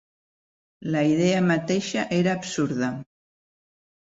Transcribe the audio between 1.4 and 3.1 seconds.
mateixa era absurda.